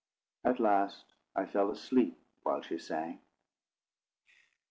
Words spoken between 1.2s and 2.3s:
I fell asleep